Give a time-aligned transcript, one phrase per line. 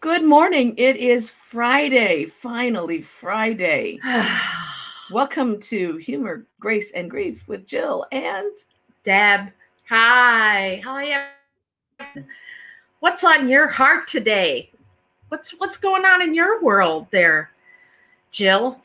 [0.00, 0.74] Good morning.
[0.76, 3.98] It is Friday, finally Friday.
[5.10, 8.52] Welcome to Humor, Grace, and Grief with Jill and
[9.04, 9.50] Deb.
[9.88, 10.82] Hi.
[10.84, 11.26] Hi.
[13.00, 14.70] What's on your heart today?
[15.28, 17.50] What's what's going on in your world there,
[18.30, 18.80] Jill?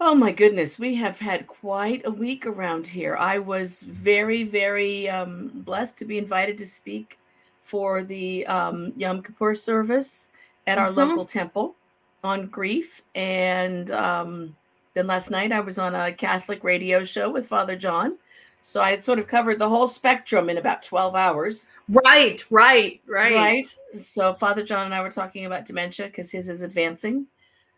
[0.00, 3.16] Oh my goodness, we have had quite a week around here.
[3.16, 7.18] I was very, very um, blessed to be invited to speak
[7.64, 10.30] for the um, Yom Kippur service
[10.66, 10.96] at our Mhm.
[10.96, 11.74] local temple
[12.22, 13.02] on grief.
[13.14, 14.54] And um,
[14.94, 18.16] then last night I was on a Catholic radio show with Father John.
[18.60, 21.68] So I sort of covered the whole spectrum in about 12 hours.
[21.88, 23.34] Right, right, right.
[23.34, 23.76] Right.
[23.98, 27.26] So Father John and I were talking about dementia because his is advancing.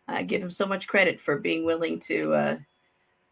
[0.09, 2.59] I give him so much credit for being willing to uh,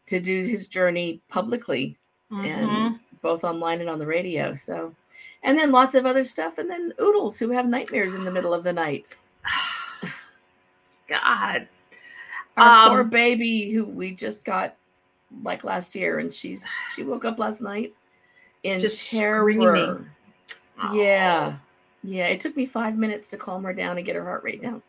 [0.06, 1.96] to do his journey publicly
[2.30, 2.46] Mhm.
[2.46, 4.54] and both online and on the radio.
[4.54, 4.95] So,
[5.44, 8.52] and then lots of other stuff, and then oodles who have nightmares in the middle
[8.52, 9.16] of the night.
[11.08, 11.68] God.
[12.56, 14.76] Our poor Um, baby who we just got
[15.42, 16.64] like last year, and she's
[16.95, 17.95] she woke up last night
[18.62, 19.40] in Just terror.
[19.40, 20.06] screaming.
[20.92, 21.56] Yeah,
[22.02, 22.26] yeah.
[22.29, 24.82] It took me five minutes to calm her down and get her heart rate down.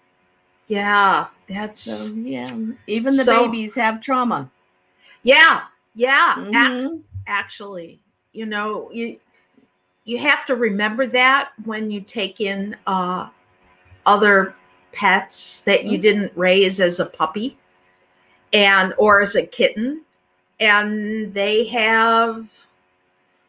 [0.67, 1.27] Yeah.
[1.49, 2.49] That's so yeah.
[2.87, 4.49] Even the So- babies have trauma.
[5.23, 5.63] yeah,
[5.95, 6.35] yeah.
[6.39, 7.01] ac- Mhm.
[7.27, 7.99] actually,
[8.33, 9.19] you know, you
[10.05, 13.27] you have to remember that when you take in uh
[14.05, 14.55] other
[14.91, 16.01] pets that you Mhm.
[16.01, 17.57] didn't raise as a puppy
[18.53, 20.01] and or as a kitten
[20.59, 22.47] and they have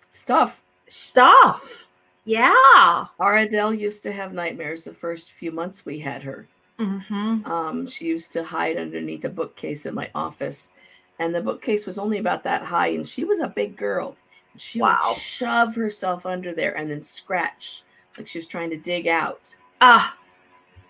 [0.08, 0.62] Stuff.
[0.88, 1.84] stuff
[2.24, 6.48] yeah Our Adele used to have nightmares the first few months we had her.
[6.80, 7.44] mm-hmm.
[7.50, 10.72] Um, she used to hide underneath a bookcase in my office,
[11.18, 14.16] and the bookcase was only about that high, and she was a big girl.
[14.60, 14.98] She Wow.
[15.08, 17.82] would shove herself under there and then scratch
[18.16, 19.54] like she was trying to dig out.
[19.80, 20.16] ah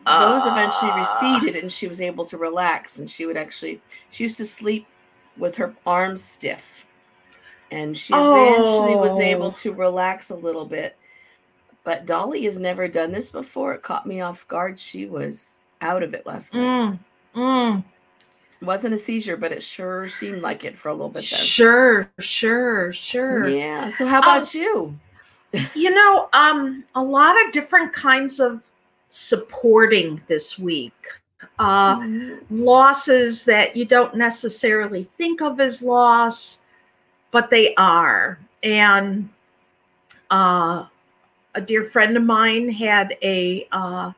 [0.06, 0.96] Those eventually ah.
[0.96, 2.98] receded, and she was able to relax.
[3.00, 4.86] And she would actually, she used to sleep
[5.36, 6.84] with her arms stiff,
[7.72, 9.50] and she eventually was able Oh.
[9.62, 10.96] to relax a little bit.
[11.82, 13.74] But Dolly has never done this before.
[13.74, 14.78] It caught me off guard.
[14.78, 16.60] She was out of it last night.
[16.62, 16.98] Mm,
[17.34, 17.84] mm.
[18.62, 22.92] Wasn't a seizure, but it sure seemed like it for a little bit sure sure
[22.92, 23.88] sure Yeah.
[23.90, 24.98] So how about you?
[25.74, 28.62] you know um a lot of different kinds of
[29.10, 30.92] supporting this week
[31.58, 32.40] uh Mhm.
[32.50, 36.60] losses that you don't necessarily think of as loss
[37.30, 39.28] but they are and
[40.30, 40.86] uh
[41.54, 44.12] a dear friend of mine had a uh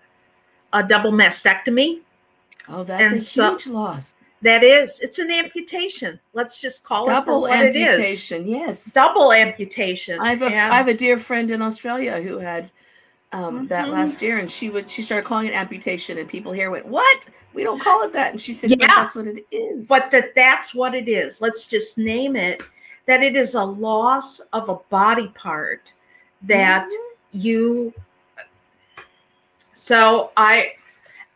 [0.73, 2.01] a double mastectomy
[2.69, 4.15] Oh, that's and a so- huge loss.
[4.43, 8.47] That is it's an amputation let's just call Double what it is amputation.
[8.47, 8.93] Yes.
[8.93, 12.71] double amputation I have a And- I have a dear friend in Australia who had
[13.33, 13.93] um, that Mhm.
[13.93, 17.29] last year, and she would she started calling it amputation, and people here went, "What?
[17.53, 18.87] We don't call it that." And she said, "But Yeah.
[18.97, 22.63] that's what it is." but that that's what it is let's just name it
[23.07, 25.93] that it is a loss of a body part
[26.43, 27.13] that Mhm.
[27.33, 27.93] you
[29.75, 30.73] so i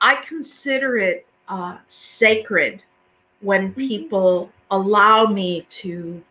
[0.01, 2.83] i consider it uh sacred
[3.43, 3.77] when Mhm.
[3.77, 6.23] people allow me to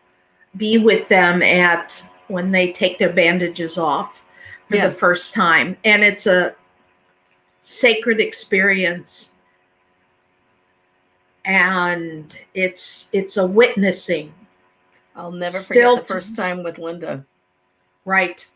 [0.56, 4.22] be with them at when they take their bandages off
[4.68, 6.54] for the first time and it's a
[7.62, 9.30] sacred experience
[11.44, 14.32] and it's it's a witnessing
[15.14, 17.24] I'll never Still forget the first time with Linda,
[18.04, 18.46] right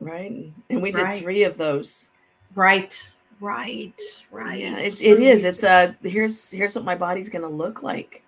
[0.00, 0.50] right?
[0.70, 1.22] And we did Right.
[1.22, 2.10] three of those.
[2.54, 3.10] right
[3.40, 5.44] right right Yeah, it's So it is.
[5.44, 8.22] It's a here's here's what my body's gonna look like.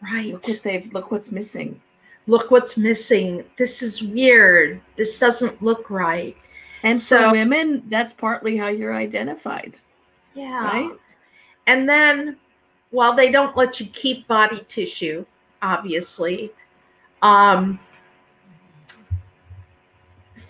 [0.00, 1.80] right Look what they've look what's missing.
[2.28, 6.36] look what's missing this is weird this doesn't look right
[6.84, 9.78] And for So- women, that's partly how you're identified,
[10.34, 10.90] yeah right?
[11.66, 12.36] and then
[12.90, 15.24] while they don't let you keep body tissue
[15.62, 16.52] obviously
[17.22, 17.78] um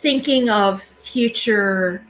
[0.01, 2.05] thinking of future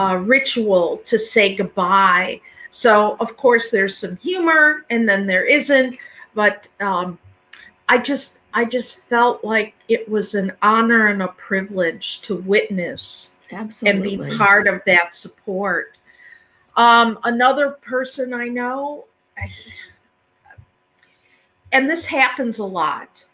[0.00, 5.96] uh, ritual to say goodbye so of course there's some humor and then there isn't
[6.34, 7.18] but um
[7.88, 13.30] i just i just felt like it was an honor and a privilege to witness
[13.52, 14.14] Absolutely.
[14.14, 15.96] and be part of that support.
[16.76, 19.06] Um, another person I know,
[21.72, 23.24] and this happens a lot.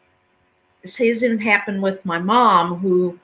[0.82, 3.18] This hasn't happened with my mom, who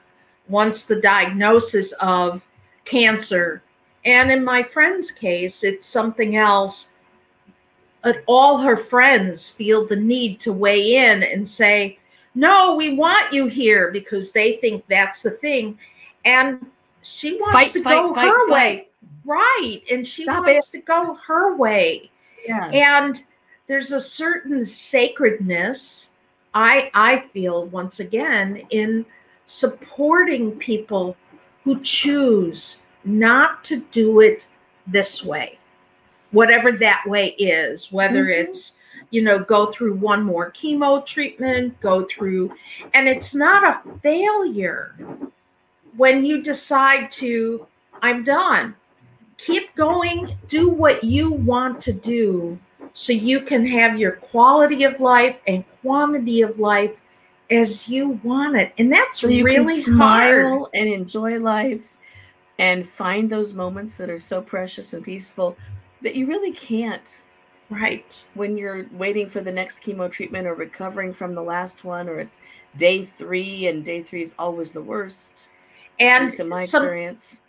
[0.48, 2.42] once the diagnosis of
[2.84, 3.62] cancer,
[4.04, 6.90] and in my friend's case, it's something else.
[8.02, 11.98] But all her friends feel the need to weigh in and say,
[12.34, 15.78] No, we want you here because they think that's the thing.
[16.24, 16.66] And
[17.02, 18.88] she wants Fight, to fight, go fight, her way.
[19.24, 22.10] right and she Stop wants to go her way
[22.46, 22.66] Yeah.
[22.70, 23.22] and
[23.66, 26.10] there's a certain sacredness
[26.54, 29.04] i i feel once again in
[29.46, 31.16] supporting people
[31.64, 34.46] who choose not to do it
[34.86, 35.58] this way
[36.32, 38.38] whatever that way is whether Mhm.
[38.44, 38.78] it's
[39.10, 42.52] you know go through one more chemo treatment go through
[42.94, 44.94] and it's not a failure
[45.96, 47.66] when you decide to
[48.02, 48.74] i'm done
[49.38, 52.58] keep going do what you want to do
[52.94, 57.00] so you can have your quality of life and quantity of life
[57.52, 58.72] as you want it.
[58.78, 60.70] And that's so you really can smile hard.
[60.74, 61.96] and enjoy life
[62.58, 65.56] and find those moments that are so precious and peaceful
[66.00, 67.24] that you really can't
[67.70, 68.24] right.
[68.34, 72.18] when you're waiting for the next chemo treatment or recovering from the last one or
[72.18, 72.38] it's
[72.76, 75.48] day three and day three is always the worst.
[76.00, 77.40] And in my some, experience.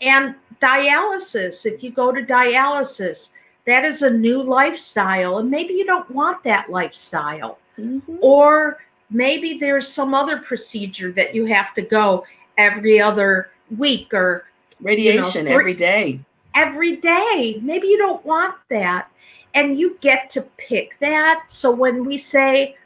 [0.00, 1.66] and dialysis.
[1.66, 3.30] If you go to dialysis
[3.64, 7.58] that is a new lifestyle and maybe you don't want that lifestyle.
[7.78, 8.02] Mhm.
[8.20, 8.78] or
[9.12, 12.24] maybe there's some other procedure that you have to go
[12.58, 14.46] every other week or
[14.80, 16.20] radiation three- every day
[16.54, 17.58] every day.
[17.62, 19.08] Maybe you don't want that.
[19.54, 21.44] And you get to pick that.
[21.48, 22.76] So when we say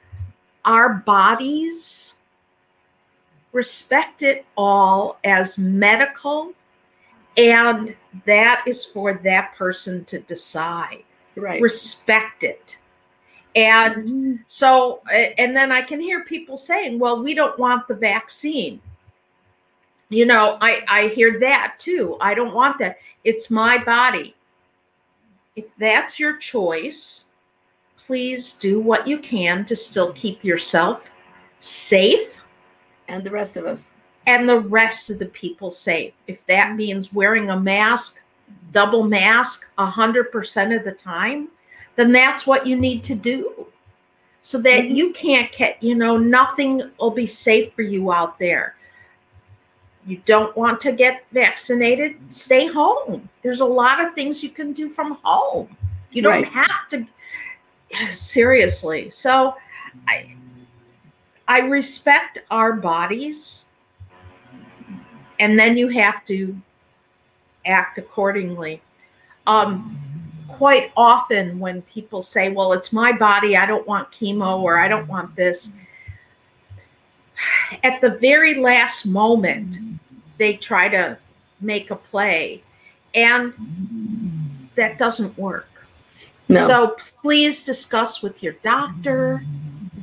[0.64, 2.14] our bodies,
[3.52, 6.52] respect it all as medical,
[7.36, 7.94] and
[8.24, 11.04] that is for that person to decide.
[11.36, 12.78] right Respect it.
[13.56, 14.38] And Mhm.
[14.46, 18.80] so, and then I can hear people saying, well, we don't want the vaccine.
[20.10, 22.16] You know, I, I hear that too.
[22.20, 22.98] I don't want that.
[23.24, 24.36] It's my body.
[25.56, 27.24] If that's your choice,
[27.96, 31.10] please do what you can to still keep yourself
[31.58, 32.36] safe
[33.08, 33.94] and the rest of us
[34.26, 36.12] and the rest of the people safe.
[36.26, 38.20] If that means wearing a mask,
[38.70, 41.48] double mask 100% of the time,
[41.96, 43.66] then that's what you need to do.
[44.40, 44.94] So that Mhm.
[44.94, 48.76] you can't get, you know, nothing will be safe for you out there.
[50.06, 53.28] You don't want to get vaccinated, stay home.
[53.42, 55.76] There's a lot of things you can do from home.
[56.12, 56.52] You don't Right.
[56.52, 57.06] have to
[58.12, 59.10] seriously.
[59.10, 59.56] So
[60.06, 60.32] I
[61.48, 63.66] I respect our bodies
[65.38, 66.56] and then you have to
[67.66, 68.80] act accordingly.
[69.46, 70.15] Um,
[70.56, 74.88] quite often, when people say, Well, it's my body, I don't want chemo or I
[74.88, 75.70] don't want this,
[77.82, 79.76] at the very last moment,
[80.38, 81.18] they try to
[81.60, 82.62] make a play,
[83.14, 85.86] and that doesn't work.
[86.48, 89.44] no So please discuss with your doctor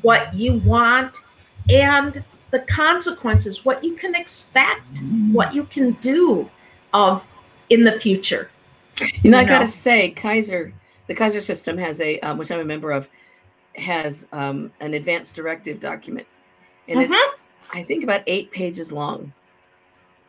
[0.02, 1.18] what you want
[1.70, 5.00] and the consequences, what you can expect,
[5.32, 6.50] what you can do
[6.94, 7.24] of
[7.70, 8.52] in the future.
[9.24, 10.74] You know, I gotta say, Kaiser,
[11.07, 13.10] the Kaiser system has a, um, which I'm a member of,
[13.75, 16.28] has um, an advanced directive document,
[16.88, 17.12] and Mhm.
[17.12, 19.34] it's I think about eight pages long,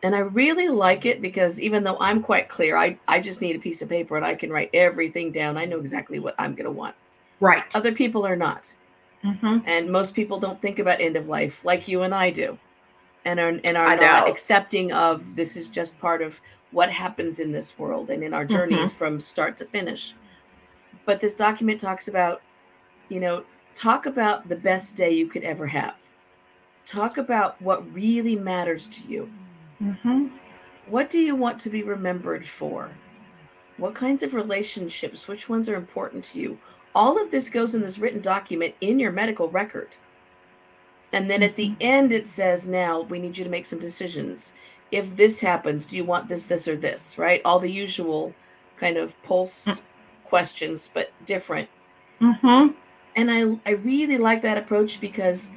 [0.03, 3.57] and I really like it because even though I'm quite clear, I I just need
[3.57, 5.57] a piece of paper and I can write everything down.
[5.59, 6.95] I know exactly what I'm gonna want.
[7.41, 7.65] Right.
[7.75, 8.73] Other people are not,
[9.23, 12.57] hmm and most people don't think about end of life like you and I do,
[13.27, 14.33] and are and are I not know.
[14.33, 16.41] accepting of this is just part of
[16.75, 20.13] what happens in this world and in our journeys from start to finish.
[21.07, 22.43] But this document talks about,
[23.09, 23.45] you know,
[23.77, 25.95] talk about the best day you could ever have.
[26.85, 29.31] Talk about what really matters to you.
[29.79, 30.27] hmm
[30.89, 32.91] What do you want to be remembered for?
[33.77, 35.29] What kinds of relationships?
[35.29, 36.59] Which ones are important to you?
[36.93, 39.97] All of this goes in this written document in your medical record.
[41.13, 41.77] And then at the Mhm.
[41.81, 44.53] end, it says, now we need you to make some decisions.
[44.95, 47.19] If this happens, do you want this, this, or this?
[47.19, 47.43] Right?
[47.45, 48.33] All the usual
[48.77, 49.83] kind of POLST
[50.25, 51.69] questions, but different.
[52.21, 52.69] hmm
[53.17, 55.49] And I, I really like that approach because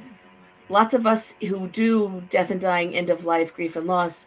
[0.68, 4.26] lots of us who do death and dying, end of life, grief and loss,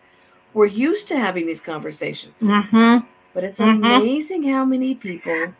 [0.53, 2.39] we're used to having these conversations.
[2.41, 2.97] hmm
[3.33, 3.83] But it's Mhm.
[3.97, 5.53] amazing how many people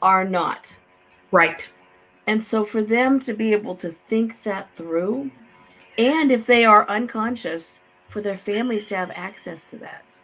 [0.00, 0.76] are not.
[1.30, 1.68] Right.
[2.26, 5.30] And so for them to be able to think that through,
[5.98, 10.20] and if they are unconscious, for their families to have access to that.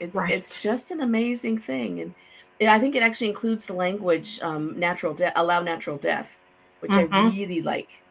[0.00, 0.30] It's Right.
[0.30, 2.00] it's just an amazing thing.
[2.00, 2.14] And
[2.58, 6.36] it, I think it actually includes the language um, natural death, allow natural death,
[6.80, 7.32] which I Mhm.
[7.32, 8.02] really like.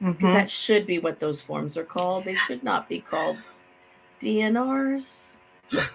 [0.00, 0.34] Because Mhm.
[0.34, 2.24] that should be what those forms are called.
[2.24, 3.38] They should not be called
[4.20, 5.38] DNRs,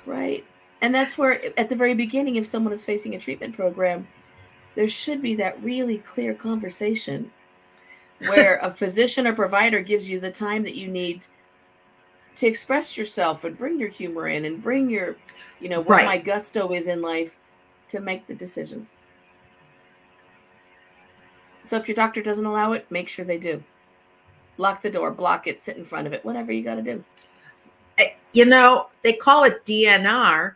[0.06, 0.44] right?
[0.82, 4.08] And that's where, at the very beginning, if someone is facing a treatment program,
[4.76, 7.32] there should be that really clear conversation
[8.20, 11.26] where a physician or provider gives you the time that you need
[12.36, 15.18] to express yourself and bring your humor in and bring your,
[15.60, 16.06] you know, what Right.
[16.06, 17.36] my gusto is in life
[17.90, 19.02] to make the decisions.
[21.66, 23.64] So if your doctor doesn't allow it, make sure they do.
[24.58, 27.04] Lock the door, block it, sit in front of it, whatever you got to do.
[28.32, 30.56] You know, they call it DNR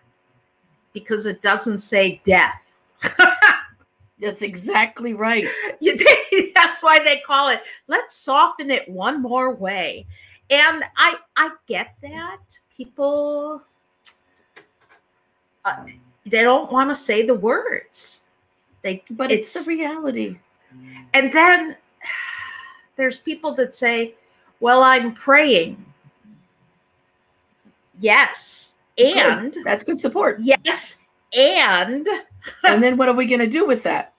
[0.93, 2.73] because it doesn't say death.
[4.19, 5.47] That's exactly right.
[6.53, 7.61] That's why they call it.
[7.87, 10.05] Let's soften it one more way.
[10.53, 12.39] And I I get that
[12.77, 13.61] people
[15.65, 15.85] uh,
[16.25, 18.21] they don't want to say the words.
[18.83, 20.37] They But it's, It's- the reality.
[21.13, 21.75] and then
[22.97, 24.13] there's people that say,
[24.59, 25.83] "Well, I'm praying."
[27.99, 28.73] Yes.
[28.97, 29.17] Good.
[29.17, 30.39] And That's good support.
[30.39, 31.03] yes,
[31.35, 32.07] and
[32.67, 34.13] and then what are we going to do with that?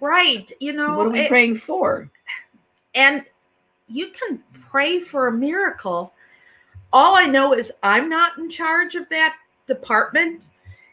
[0.00, 2.10] right, you know, What are we it- praying for?
[2.94, 3.24] and
[3.90, 6.12] you can pray for a miracle.
[6.92, 10.42] All I know is I'm not in charge of that department,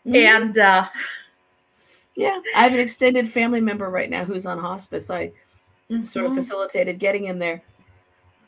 [0.06, 0.16] Mhm.
[0.16, 0.88] and uh,
[2.16, 5.10] yeah, I have an extended family member right now who's on hospice.
[5.10, 5.32] I
[6.04, 7.62] sort of mhm, facilitated getting him there.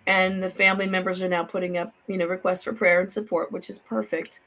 [0.08, 3.52] And the family members are now putting up, you know, requests for prayer and support,
[3.52, 4.42] which is perfect.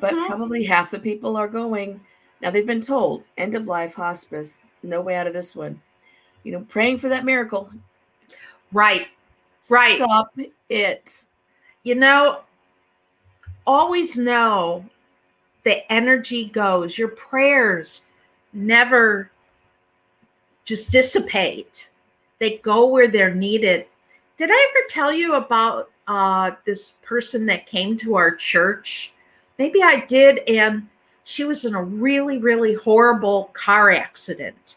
[0.00, 0.26] But mhm.
[0.26, 2.00] probably half the people are going.
[2.40, 5.80] Now they've been told end of life hospice, no way out of this one.
[6.42, 7.70] You know, praying for that miracle.
[8.72, 9.08] Right,
[9.70, 9.96] Right.
[9.98, 10.36] Stop
[10.68, 11.26] it.
[11.84, 12.40] you know,
[13.66, 14.84] always know
[15.64, 16.98] the energy goes.
[16.98, 18.02] Your prayers
[18.52, 19.30] never
[20.64, 21.90] just dissipate.
[22.38, 23.86] They go where they're needed.
[24.36, 29.12] Did I ever tell you about uh, this person that came to our church?
[29.58, 30.88] Maybe I did, and
[31.24, 34.76] she was in a really, really horrible car accident.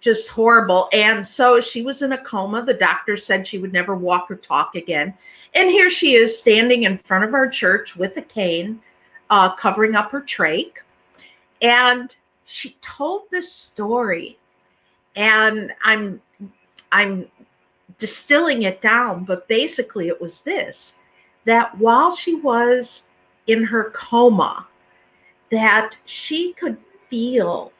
[0.00, 0.88] Just horrible.
[0.92, 2.64] And so she was in a coma.
[2.64, 5.14] The doctor said she would never walk or talk again.
[5.54, 8.80] And here she is standing in front of our church with a cane,
[9.30, 10.72] uh, covering up her trach.
[11.60, 12.14] And
[12.44, 14.38] she told this story.
[15.16, 16.20] And I'm
[16.92, 17.26] I'm
[17.98, 20.94] distilling it down, but basically it was this
[21.44, 23.04] that while she was
[23.46, 24.66] in her coma,
[25.50, 26.76] that she could
[27.08, 27.72] feel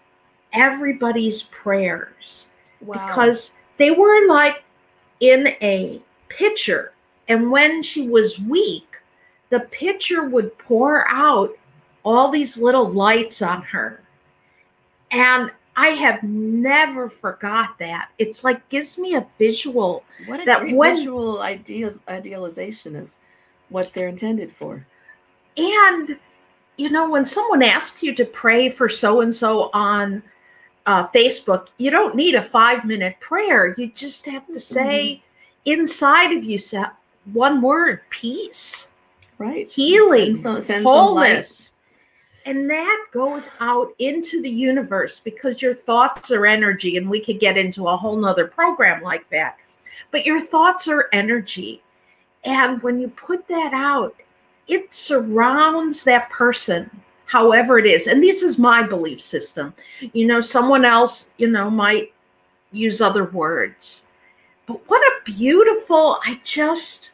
[0.53, 2.49] everybody's prayers
[2.81, 3.07] Wow.
[3.07, 4.63] because they were like
[5.21, 6.93] in a pitcher.
[7.29, 8.97] And when she was weak,
[9.51, 11.57] the pitcher would pour out
[12.05, 14.01] all these little lights on her.
[15.11, 18.11] And I have never forgot that.
[18.19, 20.05] It's like gives me a visual.
[20.27, 23.11] what a that when- visual ideas idealization of
[23.69, 24.87] what they're intended for.
[25.57, 26.19] And,
[26.77, 30.23] you know, when someone asks you to pray for so and so on
[30.89, 33.75] uh, Facebook, you don't need a five minute prayer.
[33.77, 35.23] You just have to say
[35.67, 36.83] inside of you say
[37.33, 38.93] one word peace,
[39.37, 39.69] Right.
[39.69, 40.95] Healing, Send some, send some light.
[40.95, 41.73] wholeness.
[42.47, 46.97] And that goes out into the universe because your thoughts are energy.
[46.97, 49.59] And we could get into a whole nother program like that.
[50.11, 51.83] But your thoughts are energy.
[52.45, 54.17] And when you put that out,
[54.67, 56.91] it surrounds that person,
[57.29, 58.07] however it is.
[58.07, 59.75] And this is my belief system.
[60.13, 62.13] You know, someone else, you know, might
[62.73, 64.07] use other words.
[64.67, 67.11] But what a beautiful, I just,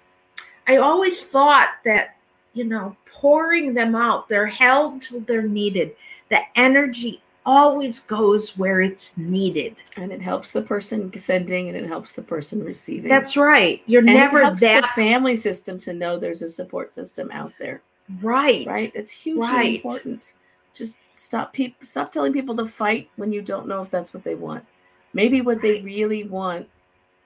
[0.66, 2.16] I always thought that,
[2.54, 5.96] you know, pouring them out, they're held till they're needed.
[6.30, 9.74] The energy always goes where it's needed.
[9.96, 13.08] And it helps the person sending and it helps the person receiving.
[13.08, 13.82] That's right.
[13.86, 17.30] You're and never it helps the that family system to know there's a support system
[17.32, 17.82] out there.
[18.22, 18.66] Right.
[18.66, 18.92] Right?
[18.94, 19.74] It's hugely Right.
[19.76, 20.34] important.
[20.74, 24.24] Just stop people stop telling people to fight when you don't know if that's what
[24.24, 24.64] they want.
[25.12, 26.68] Maybe what they really want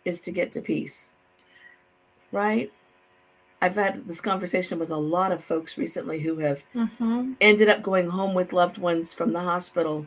[0.04, 1.14] is to get to peace.
[2.32, 2.70] Right?
[3.60, 7.82] I've had this conversation with a lot of folks recently who have Mhm, ended up
[7.82, 10.06] going home with loved ones from the hospital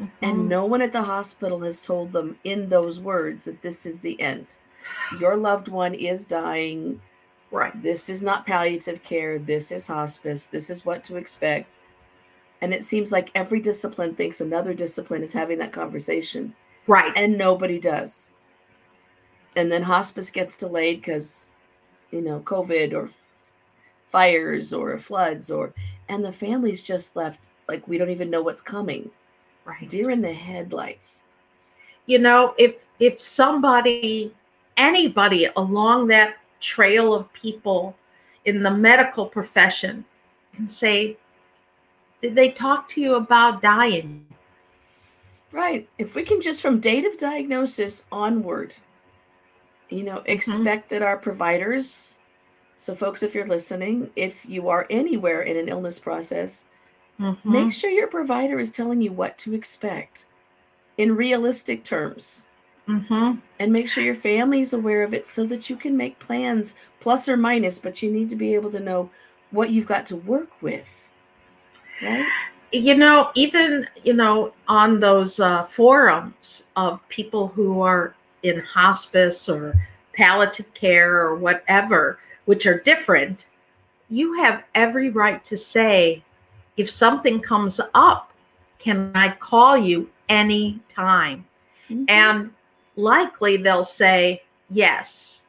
[0.00, 0.10] mhm.
[0.22, 4.00] and no one at the hospital has told them in those words that this is
[4.00, 4.58] the end.
[5.20, 7.00] Your loved one is dying.
[7.58, 7.82] Right.
[7.82, 9.38] This is not palliative care.
[9.38, 10.44] This is hospice.
[10.44, 11.78] This is what to expect.
[12.60, 16.54] And it seems like every discipline thinks another discipline is having that conversation,
[16.86, 17.12] Right.
[17.16, 18.30] and nobody does.
[19.56, 21.50] And then hospice gets delayed because,
[22.10, 23.52] you know, COVID or f-
[24.10, 25.72] fires or floods, or,
[26.08, 29.10] and the family's just left like we don't even know what's coming.
[29.64, 29.88] right.
[29.88, 31.20] Deer in the headlights.
[32.06, 34.30] you know if if somebody
[34.76, 36.34] anybody along that
[36.64, 37.96] trail of people
[38.46, 40.04] in the medical profession
[40.56, 41.16] and say
[42.22, 44.26] did they talk to you about dying
[45.52, 45.88] Right.
[45.98, 48.74] If we can just from date of diagnosis onward,
[49.88, 52.18] you know, expect that our providers
[52.76, 56.66] So, folks, if you're listening, if you are anywhere in an illness process,
[57.20, 57.38] Mhm.
[57.44, 60.26] make sure your provider is telling you what to expect
[60.98, 62.48] in realistic terms.
[62.88, 63.40] Mhm.
[63.58, 67.28] And make sure your family's aware of it so that you can make plans, plus
[67.28, 69.10] or minus, but you need to be able to know
[69.52, 70.88] what you've got to work with.
[72.02, 72.26] Right?
[72.72, 79.48] you know even you know on those uh, forums of people who are in hospice
[79.48, 79.74] or
[80.12, 83.46] palliative care or whatever which are different
[84.10, 86.20] you have every right to say
[86.76, 88.32] if something comes up
[88.80, 91.44] can i call you anytime
[91.88, 92.06] Mhm.
[92.08, 92.50] and
[92.96, 95.42] likely they'll say yes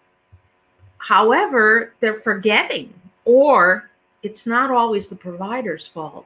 [0.98, 2.94] however they're forgetting
[3.26, 3.90] or
[4.24, 6.26] it's not always the provider's fault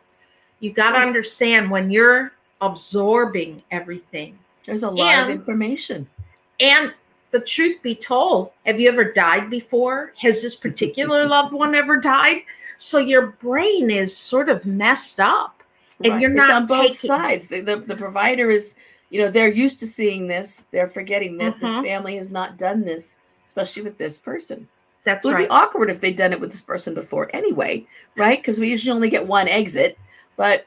[0.60, 1.08] you got to Right.
[1.08, 6.08] understand when you're absorbing everything There's a lot of information.
[6.60, 6.94] and
[7.32, 11.98] the truth be told have you ever died before has this particular loved one ever
[11.98, 12.42] died
[12.78, 15.62] so your brain is sort of messed up
[16.02, 17.48] and you're not It's on both taking- sides.
[17.48, 18.76] The, the the provider is,
[19.10, 20.66] you know, they're used to seeing this.
[20.72, 21.84] They're forgetting that this Mhm.
[21.84, 24.68] family has not done this, especially with this person.
[25.06, 27.88] that's It would right be awkward if they'd done it with this person before anyway,
[28.18, 28.38] right?
[28.38, 29.98] Because we usually only get one exit,
[30.36, 30.66] but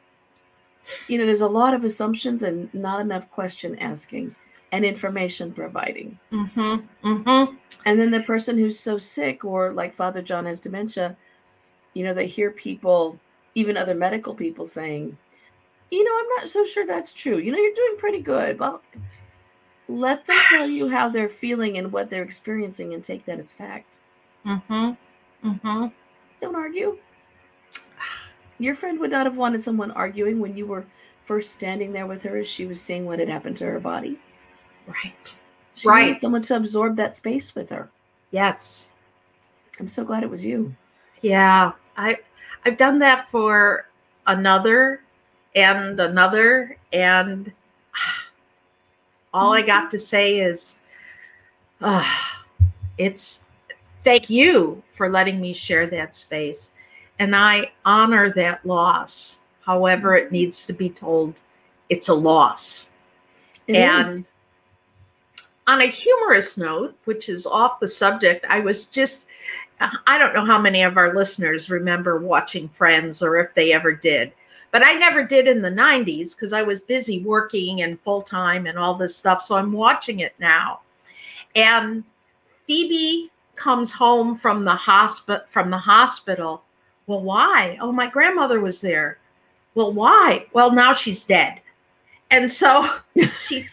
[1.06, 4.34] you know, there's a lot of assumptions and not enough question asking
[4.72, 6.18] and information providing.
[6.32, 7.54] mm-hmm, mm-hmm.
[7.84, 11.16] And then the person who's so sick, or like Father John has dementia,
[11.94, 13.20] you know, they hear people,
[13.54, 15.16] even other medical people saying,
[15.92, 17.36] you know, I'm not so sure that's true.
[17.36, 18.58] You know, you're doing pretty good.
[18.58, 18.82] Well,
[19.88, 23.52] let them tell you how they're feeling and what they're experiencing and take that as
[23.52, 24.00] fact.
[24.46, 24.92] Mm-hmm.
[25.48, 25.86] Mm-hmm.
[26.40, 26.96] Don't argue.
[28.58, 30.86] Your friend would not have wanted someone arguing when you were
[31.24, 34.18] first standing there with her as she was seeing what had happened to her body.
[34.86, 35.34] Right.
[35.74, 36.18] She Right.
[36.18, 37.90] someone to absorb that space with her.
[38.30, 38.92] Yes.
[39.78, 40.74] I'm so glad it was you.
[41.20, 41.72] Yeah.
[41.98, 42.16] I
[42.64, 43.88] I've done that for
[44.26, 45.02] another
[45.54, 47.52] and another and
[49.34, 50.76] all I got to say is
[51.80, 52.04] uh,
[52.98, 53.44] it's
[54.04, 56.70] thank you for letting me share that space.
[57.18, 59.40] And I honor that loss.
[59.64, 61.40] However, it needs to be told
[61.88, 62.90] it's a loss.
[63.68, 64.22] It and is.
[65.66, 69.26] on a humorous note, which is off the subject, I was just,
[69.80, 73.92] I don't know how many of our listeners remember watching Friends or if they ever
[73.92, 74.32] did,
[74.72, 78.66] but I never did in the 90s because I was busy working and full time
[78.66, 79.44] and all this stuff.
[79.44, 80.80] So I'm watching it now.
[81.54, 82.02] And
[82.66, 86.64] Phoebe comes home from the hospital from the hospital.
[87.06, 87.76] Well, why?
[87.80, 89.18] Oh, my grandmother was there.
[89.74, 90.46] Well, why?
[90.54, 91.60] Well, now she's dead.
[92.30, 92.88] And so
[93.46, 93.68] she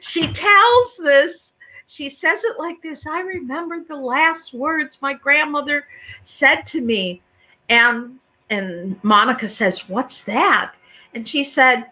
[0.00, 1.54] she tells this
[1.86, 5.84] she says it like this i remember the last words my grandmother
[6.24, 7.22] said to me
[7.68, 8.18] and
[8.50, 10.74] and monica says what's that
[11.14, 11.86] and she said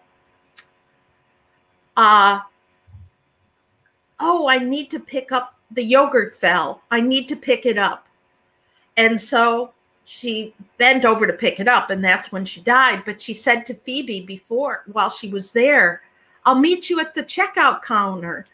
[1.97, 2.39] uh
[4.19, 8.07] oh i need to pick up the yogurt fell i need to pick it up
[8.97, 9.71] and so
[10.05, 13.65] she bent over to pick it up and that's when she died but she said
[13.65, 16.01] to phoebe before while she was there
[16.45, 18.45] I'll meet you at the checkout counter.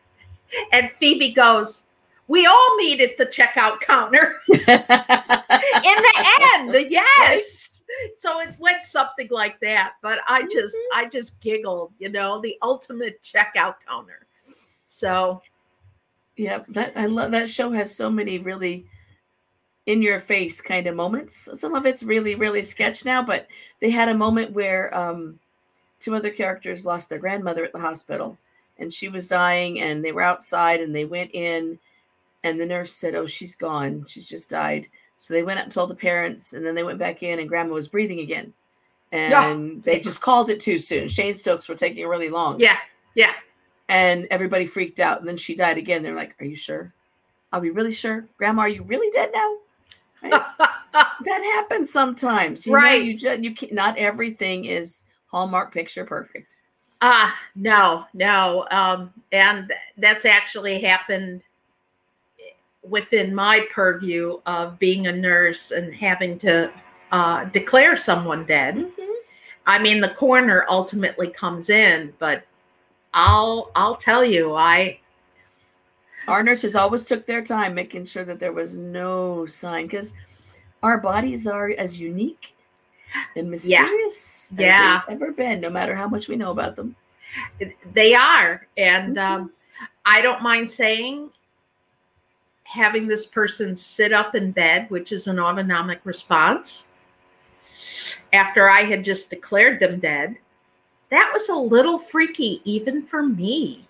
[0.72, 1.84] And Phoebe goes,
[2.28, 4.42] We all meet at the checkout counter.
[4.48, 7.61] In the end, yes.
[8.18, 9.94] So it went something like that.
[10.02, 14.26] But I just I just giggled, you know, the ultimate checkout counter.
[14.88, 15.42] So
[16.38, 18.86] Yep, that I love that show has so many really
[19.86, 21.50] in your face kind of moments.
[21.60, 23.48] Some of it's really really sketch now, but
[23.80, 25.40] they had a moment where um
[26.00, 28.38] two other characters lost their grandmother at the hospital
[28.80, 31.78] and she was dying and they were outside and they went in
[32.44, 34.06] and the nurse said, "Oh, she's gone.
[34.08, 34.88] She's just died."
[35.22, 37.48] So they went up and told the parents and then they went back in and
[37.48, 38.54] grandma was breathing again.
[39.12, 41.08] And they just called it too soon.
[41.08, 42.60] Cheyne-Stokes were taking really long.
[42.60, 42.78] yeah,
[43.14, 43.34] yeah.
[43.88, 45.20] And everybody freaked out.
[45.20, 46.02] And then she died again.
[46.02, 46.92] They're like, Are you sure?
[47.54, 48.26] Are we really sure?
[48.40, 49.58] Grandma, are you really dead now?
[50.24, 50.42] Right?
[50.94, 52.66] that happens sometimes.
[52.66, 53.00] You Right.
[53.00, 56.56] Know, you just you can't not everything is Hallmark picture perfect.
[57.02, 58.66] Ah, no, no.
[58.72, 61.42] Um, and that's actually happened
[62.84, 66.72] within my purview of being a nurse and having to
[67.12, 68.86] uh, declare someone dead.
[69.68, 72.44] I mean, the coroner ultimately comes in, but
[73.14, 75.00] I'll I'll tell you, I
[76.28, 80.14] Our nurses always took their time making sure that there was no sign because
[80.82, 82.56] our bodies are as unique
[83.36, 85.02] and mysterious Yeah.
[85.02, 86.96] as they've ever been, no matter how much we know about them.
[87.94, 89.52] they are, and um,
[90.06, 91.30] I don't mind saying,
[92.72, 96.88] having this person sit up in bed, which is an autonomic response,
[98.32, 100.38] after I had just declared them dead,
[101.10, 103.84] that was a little freaky, even for me.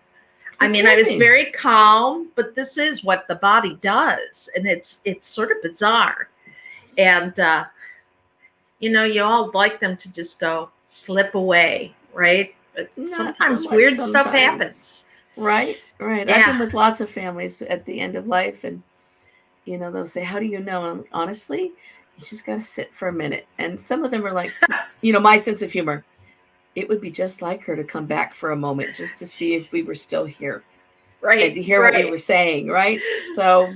[0.60, 5.02] I mean, I was very calm, but this is what the body does, and it's
[5.06, 6.30] it's sort of bizarre.
[7.00, 7.66] And uh,
[8.80, 12.54] you know, you all like them to just go slip away, right?
[12.76, 15.01] But Not sometimes much weird stuff happens.
[15.38, 16.30] Right, right.
[16.30, 18.84] I've been with lots of families at the end of life, and
[19.66, 21.72] you know they'll say, "How do you know?" And I'm honestly,
[22.18, 23.48] you just got to sit for a minute.
[23.58, 24.54] And some of them are like,
[25.02, 26.06] you know, my sense of humor.
[26.76, 29.56] It would be just like her to come back for a moment just to see
[29.56, 30.64] if we were still here
[31.20, 31.44] Right.
[31.44, 31.94] and to hear right.
[31.94, 33.02] what we were saying, right?
[33.36, 33.74] So,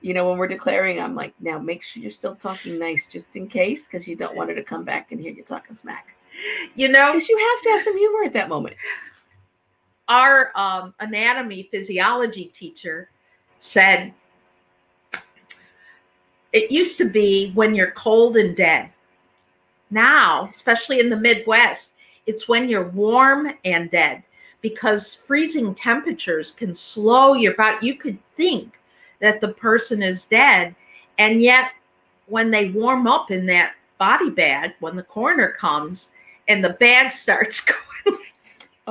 [0.00, 3.36] you know, when we're declaring, I'm like, now make sure you're still talking nice just
[3.36, 6.14] in case, because you don't want her to come back and hear you talking smack.
[6.74, 8.76] you know, Because you have to have some humor at that moment.
[10.10, 13.08] Our um, anatomy physiology teacher
[13.60, 14.12] said
[16.52, 18.90] it used to be when you're cold and dead.
[19.90, 21.92] Now, especially in the Midwest,
[22.26, 24.24] it's when you're warm and dead
[24.60, 27.86] because freezing temperatures can slow your body.
[27.86, 28.80] You could think
[29.20, 30.74] that the person is dead,
[31.18, 31.70] and yet
[32.26, 36.10] when they warm up in that body bag, when the coroner comes
[36.48, 37.78] and the bag starts going.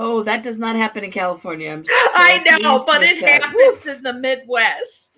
[0.02, 1.70] Oh, that does not happen in California.
[1.72, 3.44] I'm so I know, but it that.
[3.44, 5.18] happens in the Midwest.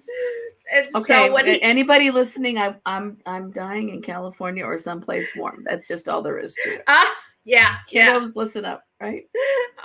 [0.74, 5.32] And Okay, so when he, anybody listening, I, I'm I'm dying in California or someplace
[5.36, 5.64] warm.
[5.66, 6.84] That's just all there is to it.
[6.88, 7.14] ah,
[7.46, 8.14] yeah, yeah.
[8.14, 9.24] Kiddos, listen up, right?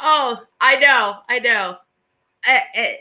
[0.01, 1.77] Oh, I know, I know.
[2.49, 2.93] Uh, uh,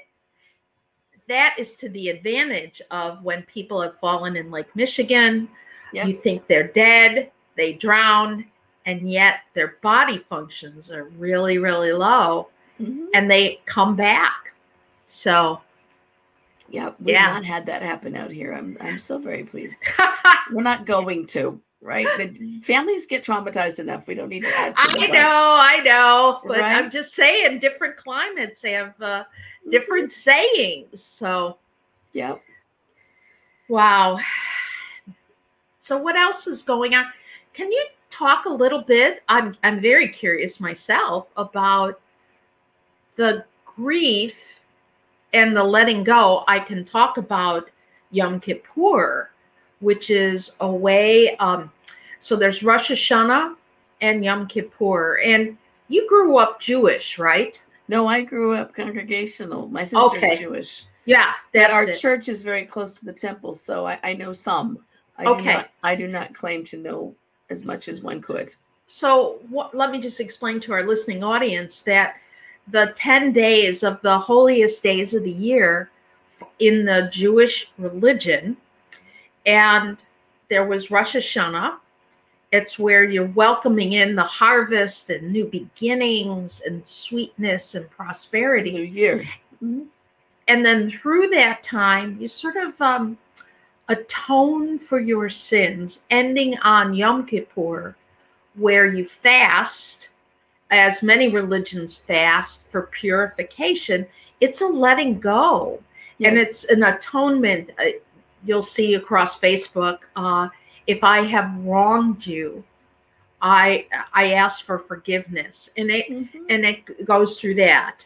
[1.27, 5.47] that is to the advantage of when people have fallen in Lake Michigan.
[5.93, 6.08] Yep.
[6.08, 8.45] You think they're dead, they drowned,
[8.85, 13.07] and yet their body functions are really, really low, Mhm.
[13.13, 14.53] and they come back.
[15.07, 15.61] So,
[16.67, 17.27] Yeah, we've Yeah.
[17.27, 18.51] not had that happen out here.
[18.51, 19.83] I'm I'm so very pleased.
[20.51, 22.07] We're not going to, right?
[22.17, 22.31] But
[22.63, 24.07] families get traumatized enough.
[24.07, 24.75] We don't need to add.
[24.75, 29.25] To I know, I know, but I'm just saying, different climates have uh,
[29.69, 31.03] different sayings.
[31.03, 31.59] So,
[32.13, 32.41] Yep.
[33.69, 34.17] wow.
[35.79, 37.05] So, what else is going on?
[37.53, 39.23] Can you talk a little bit?
[39.29, 41.99] I'm I'm very curious myself about
[43.15, 44.37] the grief
[45.33, 46.43] and the letting go.
[46.47, 47.69] I can talk about
[48.11, 49.29] Yom Kippur,
[49.79, 51.35] which is a way.
[51.37, 51.71] Um,
[52.19, 53.55] so there's Rosh Hashanah
[54.01, 57.59] and Yom Kippur, and you grew up Jewish, right?
[57.87, 59.67] No, I grew up congregational.
[59.67, 60.37] My sister's Okay.
[60.39, 60.85] Jewish.
[61.05, 61.99] Yeah, But that's our it.
[61.99, 64.79] church is very close to the temple, so I, I know some.
[65.17, 65.53] I do Okay.
[65.53, 67.15] not I do not claim to know
[67.49, 68.53] as much as one could.
[68.88, 72.15] So, what, let me just explain to our listening audience that
[72.67, 75.89] the 10 days of the holiest days of the year
[76.60, 78.58] in the Jewish religion,
[79.45, 79.97] and
[80.49, 81.77] there was Rosh Hashanah.
[82.51, 88.71] It's where you're welcoming in the harvest and new beginnings and sweetness and prosperity.
[88.71, 89.27] New Year.
[89.63, 89.88] Mhm.
[90.47, 93.17] and then through that time you sort of um,
[93.89, 97.95] atone for your sins ending on yom kippur
[98.55, 100.09] where you fast
[100.71, 104.05] as many religions fast for purification
[104.41, 105.81] it's a letting go.
[106.21, 107.85] And it's an atonement uh,
[108.43, 110.49] you'll see across facebook uh,
[110.87, 112.63] if i have wronged you
[113.41, 115.69] i i ask for forgiveness.
[115.77, 116.45] And it Mhm.
[116.49, 118.05] and it goes through that.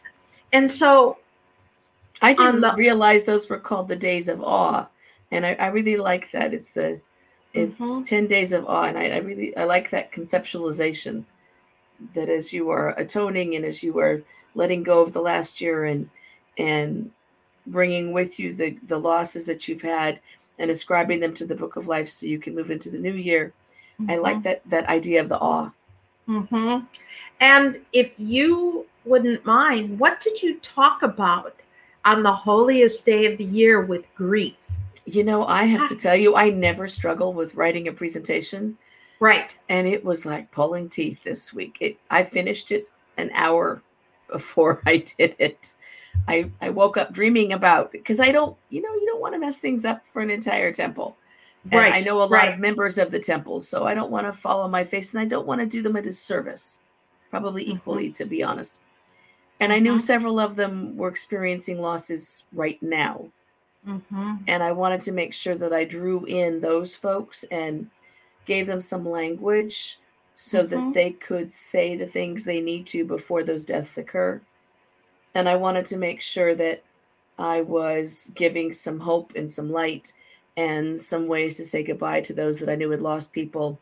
[0.52, 1.18] And so
[2.20, 4.86] I didn't the- realize those were called the days of awe,
[5.30, 6.52] and I, I really like that.
[6.54, 7.00] It's the
[7.52, 8.04] it's Mhm.
[8.06, 11.24] ten days of awe, and I, I really I like that conceptualization.
[12.14, 14.22] That as you are atoning and as you are
[14.54, 16.08] letting go of the last year and
[16.58, 17.10] and
[17.66, 20.20] bringing with you the the losses that you've had
[20.58, 23.12] and ascribing them to the book of life, so you can move into the new
[23.14, 23.52] year.
[24.08, 25.70] I like that that idea of the awe.
[26.26, 26.78] hmm
[27.40, 31.54] And if you wouldn't mind, what did you talk about
[32.04, 34.59] on the holiest day of the year with grief?
[35.10, 38.78] You know, I have to tell you, I never struggle with writing a presentation.
[39.18, 39.54] Right.
[39.68, 41.76] and it was like pulling teeth this week.
[41.80, 43.82] It I finished it an hour
[44.32, 45.74] before I did it.
[46.26, 49.38] I I woke up dreaming about because I don't, you know, you don't want to
[49.40, 51.16] mess things up for an entire temple.
[51.70, 51.92] And right.
[51.92, 52.54] I know a lot right.
[52.54, 55.26] of members of the temple, so I don't want to follow my face and I
[55.26, 56.80] don't want to do them a disservice.
[57.30, 57.74] Probably Mhm.
[57.74, 58.80] equally, to be honest.
[59.60, 60.00] And I knew Mhm.
[60.00, 63.28] several of them were experiencing losses right now
[63.84, 67.90] hmm and I wanted to make sure that I drew in those folks and
[68.46, 70.00] gave them some language
[70.34, 70.68] so Mhm.
[70.70, 74.42] that they could say the things they need to before those deaths occur.
[75.34, 76.84] And I wanted to make sure that
[77.38, 80.12] I was giving some hope and some light
[80.56, 83.80] and some ways to say goodbye to those that I knew had lost people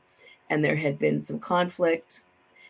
[0.51, 2.25] and there had been some conflict.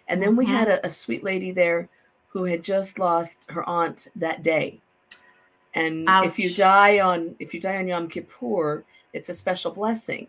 [0.08, 0.50] And then we Mhm.
[0.50, 1.90] had a, a sweet lady there
[2.28, 4.82] who had just lost her aunt that day.
[5.74, 10.26] And if you die on if you die on Yom Kippur, it's a special blessing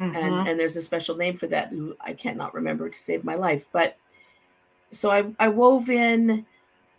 [0.00, 0.16] Mhm.
[0.16, 3.34] and and there's a special name for that who I cannot remember to save my
[3.34, 3.66] life.
[3.72, 3.96] But
[4.90, 6.44] so I, I wove in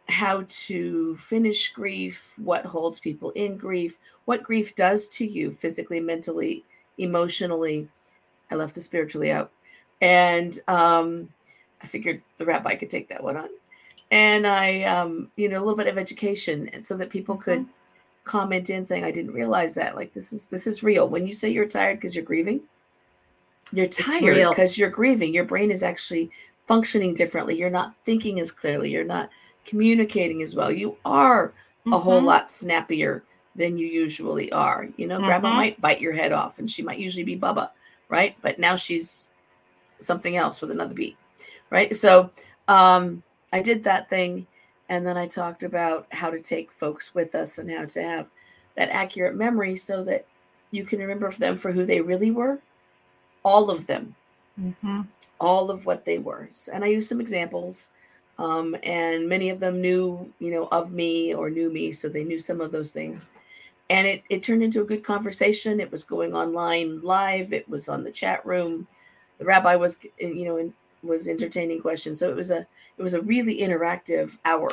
[0.09, 5.99] how to finish grief, what holds people in grief, what grief does to you physically,
[5.99, 6.63] mentally,
[6.97, 7.87] emotionally.
[8.51, 9.51] I left the spiritually out.
[10.01, 11.29] And um,
[11.81, 13.49] I figured the rabbi could take that one on.
[14.11, 17.65] And I, um, you know, a little bit of education, so that people could
[18.25, 19.95] comment in saying, "I didn't realize that.
[19.95, 22.61] Like this is this is real." When you say you're tired because you're grieving,
[23.71, 25.33] you're tired because you're grieving.
[25.33, 26.29] Your brain is actually
[26.67, 27.57] functioning differently.
[27.57, 28.91] You're not thinking as clearly.
[28.91, 29.29] You're not
[29.65, 30.71] communicating as well.
[30.71, 31.53] You are
[31.91, 32.25] a whole Mhm.
[32.25, 33.23] lot snappier
[33.55, 34.87] than you usually are.
[34.97, 35.55] You know, grandma Mhm.
[35.55, 37.71] might bite your head off and she might usually be Bubba,
[38.09, 38.35] right?
[38.41, 39.29] But now she's
[39.99, 41.17] something else with another beat,
[41.69, 41.95] right?
[41.95, 42.29] So
[42.67, 44.45] um, I did that thing.
[44.89, 48.27] And then I talked about how to take folks with us and how to have
[48.75, 50.25] that accurate memory so that
[50.71, 52.59] you can remember them for who they really were.
[53.45, 54.15] All of them,
[54.59, 55.07] Mhm.
[55.39, 56.49] all of what they were.
[56.73, 57.91] And I used some examples.
[58.39, 62.23] Um, and many of them knew, you know, of me or knew me, so they
[62.23, 63.29] knew some of those things.
[63.89, 65.79] And it, it turned into a good conversation.
[65.79, 67.53] It was going online live.
[67.53, 68.87] It was on the chat room.
[69.37, 72.19] The rabbi was, you know, in, was entertaining questions.
[72.19, 72.65] So it was a
[72.97, 74.69] it was a really interactive hour.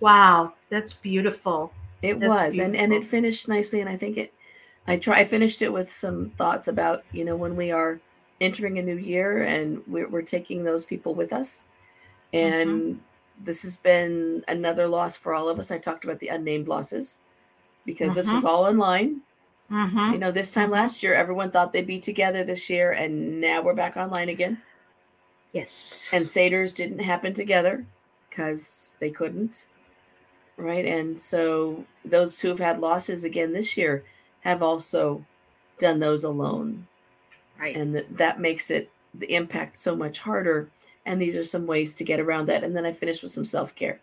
[0.00, 1.72] Wow, that's beautiful.
[2.02, 3.80] It That's was, and and it finished nicely.
[3.80, 4.32] And I think it,
[4.86, 5.18] I try.
[5.18, 8.00] I finished it with some thoughts about you know when we are
[8.40, 11.66] entering a new year and we're, we're taking those people with us,
[12.32, 13.00] and
[13.42, 15.70] this has been another loss for all of us.
[15.70, 17.20] I talked about the unnamed losses
[17.84, 19.20] because this is all online.
[19.70, 20.12] Mhm.
[20.12, 23.62] You know, this time last year, everyone thought they'd be together this year, and now
[23.62, 24.60] we're back online again.
[25.52, 26.08] Yes.
[26.12, 27.84] and Seder's didn't happen together
[28.28, 29.66] because they couldn't.
[30.56, 30.84] Right.
[30.84, 34.04] And so those who have had losses again this year
[34.40, 35.24] have also
[35.78, 36.86] done those alone.
[37.58, 37.74] right.
[37.76, 40.68] And that, that makes it the impact so much harder.
[41.06, 42.62] And these are some ways to get around that.
[42.62, 44.00] And then I finished with some self care,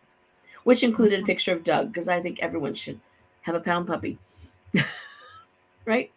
[0.64, 1.28] which included a Mhm.
[1.28, 3.00] picture of Doug because I think everyone should
[3.44, 4.18] have a pound puppy.
[5.86, 6.12] right.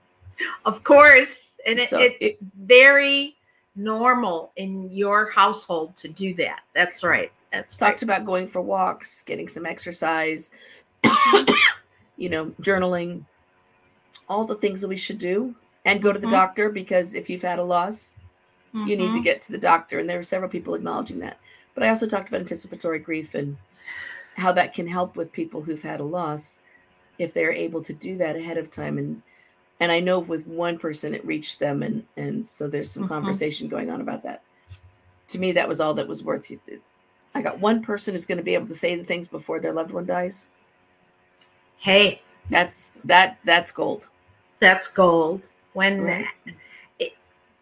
[0.64, 3.36] of course, and it, So it's it- very
[3.84, 6.60] normal in your household to do that.
[6.74, 7.32] That's right.
[7.52, 8.02] That's talked right.
[8.02, 10.50] about going for walks, getting some exercise,
[12.16, 13.24] you know, journaling,
[14.28, 16.30] all the things that we should do, and go to the Mhm.
[16.30, 18.16] doctor because if you've had a loss,
[18.72, 19.24] you need to Mhm.
[19.24, 19.98] get to the doctor.
[19.98, 21.38] And there were several people acknowledging that.
[21.74, 23.56] But I also talked about anticipatory grief and
[24.36, 26.60] how that can help with people who've had a loss
[27.18, 28.96] if they're able to do that ahead of time.
[28.98, 29.22] And
[29.80, 33.08] and I know with one person it reached them, and and so there's some Mhm.
[33.08, 34.42] conversation going on about that.
[35.28, 36.60] To me, that was all that was worth it.
[37.34, 39.72] I got one person who's going to be able to say the things before their
[39.72, 40.48] loved one dies.
[41.78, 44.08] Hey, That's that that's gold.
[44.58, 45.40] that's gold.
[45.72, 46.26] When Right.
[46.98, 47.12] it,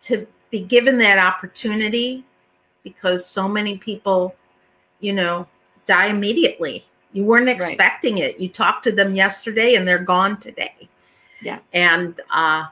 [0.05, 2.25] to be given that opportunity,
[2.83, 4.35] because so many people,
[5.01, 5.47] you know,
[5.87, 6.87] die immediately.
[7.13, 7.57] You weren't Right.
[7.57, 8.41] expecting it.
[8.41, 10.89] You talked to them yesterday and they're gone today.
[11.41, 11.59] Yeah.
[11.73, 12.67] And uh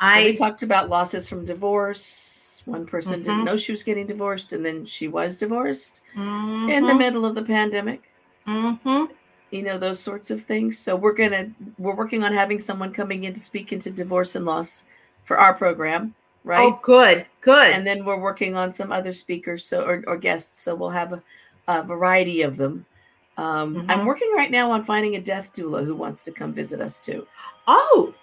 [0.00, 2.62] So we I talked about losses from divorce.
[2.66, 3.44] One person didn't Mhm.
[3.44, 7.34] know she was getting divorced, and then she was divorced in the Mhm, middle of
[7.34, 8.02] the pandemic.
[8.46, 9.08] mhm.
[9.50, 10.78] You know those sorts of things.
[10.78, 14.44] So we're gonna we're working on having someone coming in to speak into divorce and
[14.46, 14.84] loss
[15.24, 16.72] for our program, right?
[16.72, 17.72] Oh, good, good.
[17.72, 21.12] and then we're working on some other speakers so or, or guests so we'll have
[21.12, 21.22] a,
[21.68, 22.84] a variety of them
[23.36, 24.06] um, i'm Mhm.
[24.06, 27.26] working right now on finding a death doula who wants to come visit us too
[27.66, 28.14] oh,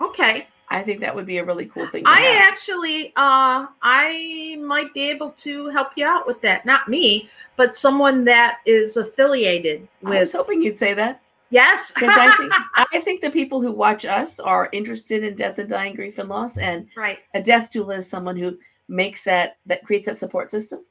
[0.00, 0.46] okay.
[0.68, 2.52] i think that would be a really cool thing to I have.
[2.52, 6.64] actually, uh, I might be able to help you out with that.
[6.66, 10.14] Not me, but someone that is affiliated with.
[10.14, 13.70] i was hoping you'd say that Yes, because i think i think the people who
[13.70, 17.18] watch us are interested in death and dying grief and loss and right.
[17.34, 20.84] a death doula is someone who makes that that creates that support system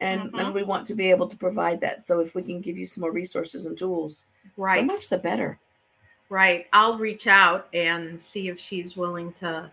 [0.00, 0.40] and Mhm.
[0.40, 2.84] and we want to be able to provide that so if we can give you
[2.86, 4.26] some more resources and tools
[4.56, 5.58] right so much the better
[6.30, 6.66] Right.
[6.72, 9.70] I'll reach out and see if she's willing to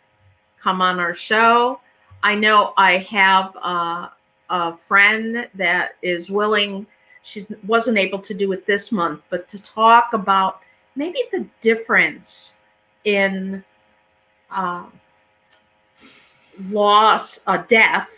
[0.60, 1.80] come on our show.
[2.24, 4.10] I know I have uh,
[4.50, 6.86] a friend that is willing.
[7.24, 10.60] She wasn't able to do it this month, but to talk about
[10.96, 12.58] maybe the difference
[13.06, 13.64] in
[14.52, 14.86] uh,
[16.70, 18.10] loss, uh, death.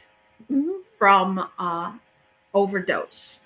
[1.04, 1.92] From uh,
[2.54, 3.42] overdose.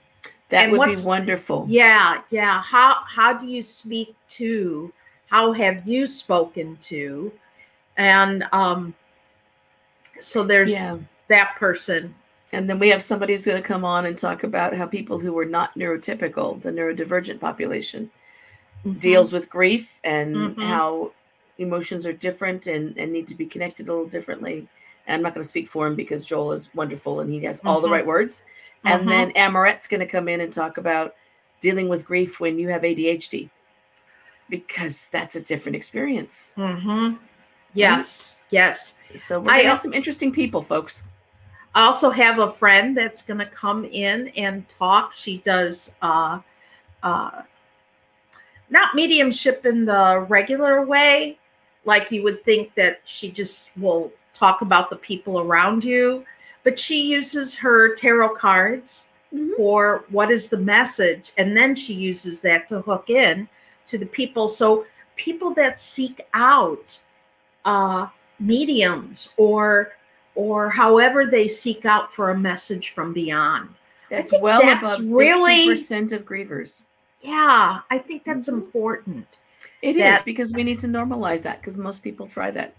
[0.49, 1.65] That And would be wonderful.
[1.67, 2.61] Yeah, yeah.
[2.61, 4.93] How how do you speak to?
[5.25, 7.31] How have you spoken to?
[7.97, 8.93] And um
[10.19, 10.99] so there's Yeah.
[11.29, 12.13] that person.
[12.53, 15.17] And then we have somebody who's going to come on and talk about how people
[15.17, 18.11] who are not neurotypical, the neurodivergent population,
[18.85, 18.99] Mhm.
[18.99, 20.63] deals with grief and Mhm.
[20.63, 21.11] how
[21.57, 24.67] emotions are different and, and need to be connected a little differently.
[25.07, 27.61] And I'm not going to speak for him because Joel is wonderful and he has
[27.65, 27.91] all the Mhm.
[27.91, 28.43] right words.
[28.83, 29.09] And Mhm.
[29.09, 31.15] then Amarette's going to come in and talk about
[31.61, 33.49] dealing with grief when you have ADHD
[34.49, 36.53] because that's a different experience.
[36.57, 37.17] Mhm.
[37.73, 38.93] Yes, yes.
[39.15, 41.03] So we're I going to al- have some interesting people, folks.
[41.75, 45.13] I also have a friend that's going to come in and talk.
[45.13, 46.39] She does uh,
[47.03, 47.43] uh,
[48.69, 51.37] not mediumship in the regular way,
[51.85, 56.23] like you would think that she just will talk about the people around you,
[56.63, 59.55] but she uses her tarot cards Mhm.
[59.57, 63.47] for what is the message, and then she uses that to hook in
[63.87, 64.47] to the people.
[64.47, 66.99] So people that seek out
[67.65, 68.07] uh,
[68.39, 69.91] mediums or
[70.35, 73.67] or however they seek out for a message from beyond.
[74.09, 76.87] That's well that's above 60% of grievers.
[77.21, 78.53] Yeah, I think that's Mhm.
[78.53, 79.27] important.
[79.81, 82.75] It is that- because we need to normalize that because most people try that.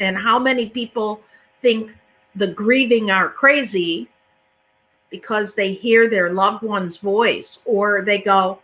[0.00, 1.22] And how many people
[1.60, 1.94] think
[2.34, 4.08] the grieving are crazy
[5.10, 8.60] because they hear their loved one's voice or they go,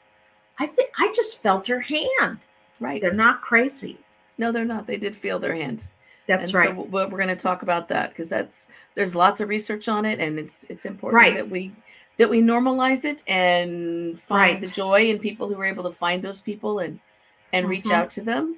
[0.58, 2.38] I think I just felt her hand.
[2.80, 3.00] Right.
[3.00, 3.98] They're not crazy.
[4.38, 4.86] No, they're not.
[4.86, 5.86] They did feel their hand.
[6.26, 6.74] That's and right.
[6.76, 10.18] So we're going to talk about that because that's there's lots of research on it,
[10.18, 11.34] and it's it's important Right.
[11.36, 11.72] that we
[12.16, 14.60] that we normalize it and find Right.
[14.60, 16.98] the joy in people who are able to find those people and
[17.52, 17.92] and reach Mhm.
[17.92, 18.56] out to them,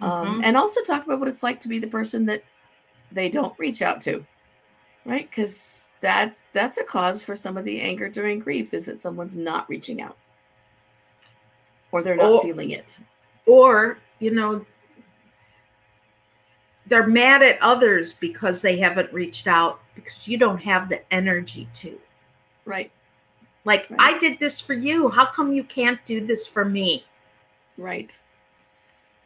[0.00, 0.44] um, Mhm.
[0.44, 2.42] and also talk about what it's like to be the person that
[3.12, 4.24] they don't reach out to,
[5.04, 5.28] right?
[5.28, 9.36] Because that's that's a cause for some of the anger during grief is that someone's
[9.36, 10.16] not reaching out
[11.92, 12.98] or they're not Or- feeling it.
[13.46, 14.64] or, you know,
[16.86, 21.68] they're mad at others because they haven't reached out because you don't have the energy
[21.74, 21.98] to.
[22.64, 22.90] Right.
[23.64, 24.14] Like, Right.
[24.14, 25.08] I did this for you.
[25.08, 27.04] How come you can't do this for me?
[27.76, 28.20] Right.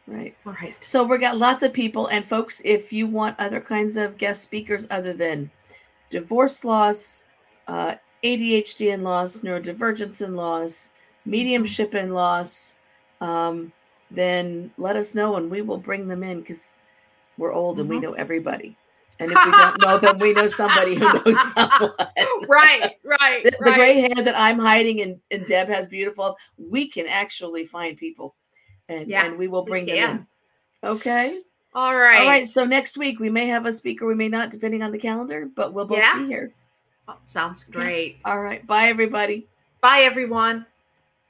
[0.07, 0.35] Right.
[0.45, 0.75] Right.
[0.81, 4.43] So we got lots of people, and folks, if you want other kinds of guest
[4.43, 5.49] speakers other than
[6.11, 7.23] divorce loss,
[7.67, 10.91] uh, ADHD and loss, neurodivergence and loss,
[11.25, 12.75] mediumship and loss,
[13.21, 13.71] um,
[14.11, 16.81] then let us know, and we will bring them in because
[17.37, 18.01] we're old and we Mhm.
[18.03, 18.77] know everybody.
[19.19, 21.91] And if we don't know them, we know somebody who knows someone.
[22.47, 26.87] right, right, the, the gray hair that I'm hiding and, and Deb has beautiful, we
[26.87, 28.35] can actually find people
[28.89, 30.27] and, Yeah, and we will we bring them in.
[30.89, 31.41] Okay.
[31.73, 32.21] All right.
[32.21, 32.47] All right.
[32.47, 35.47] So next week we may have a speaker, we may not, depending on the calendar,
[35.53, 36.19] but we'll both Yeah.
[36.19, 36.53] be here.
[37.07, 38.17] Oh, sounds great.
[38.25, 38.65] All right.
[38.65, 39.47] Bye, everybody.
[39.81, 40.65] Bye, everyone.